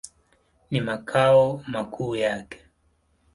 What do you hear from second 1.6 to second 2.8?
makuu yake.